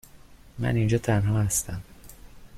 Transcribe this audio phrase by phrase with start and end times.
[0.59, 1.81] من اینجا تنها هستم.